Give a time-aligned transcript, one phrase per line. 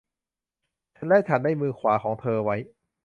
[1.07, 2.55] และฉันได้มือขวาของเธอไว้